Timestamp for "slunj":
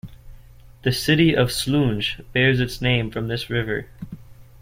1.49-2.25